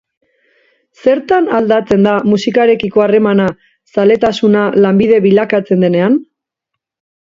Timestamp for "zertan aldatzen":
1.01-2.07